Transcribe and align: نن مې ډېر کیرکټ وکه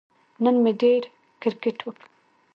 نن 0.43 0.55
مې 0.63 0.71
ډېر 0.81 1.03
کیرکټ 1.41 1.77
وکه 1.83 2.05